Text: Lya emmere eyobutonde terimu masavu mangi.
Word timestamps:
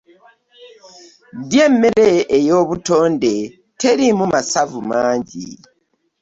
Lya 1.49 1.63
emmere 1.69 2.09
eyobutonde 2.37 3.33
terimu 3.79 4.23
masavu 4.33 4.79
mangi. 4.89 5.45